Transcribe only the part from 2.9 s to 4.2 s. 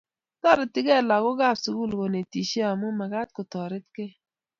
magaat kotoretkei